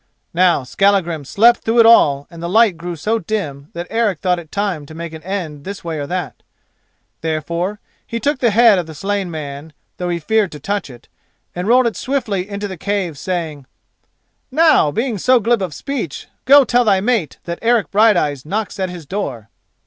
[0.33, 4.39] Now Skallagrim slept through it all and the light grew so dim that Eric thought
[4.39, 6.41] it time to make an end this way or that.
[7.21, 11.07] Therefore, he took the head of the slain man, though he feared to touch it,
[11.53, 13.67] and rolled it swiftly into the cave, saying,
[14.49, 18.89] "Now, being so glib of speech, go tell thy mate that Eric Brighteyes knocks at
[18.89, 19.49] his door."